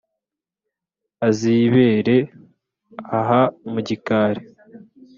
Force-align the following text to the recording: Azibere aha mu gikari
Azibere 1.27 2.17
aha 3.19 3.41
mu 3.71 3.79
gikari 3.87 4.41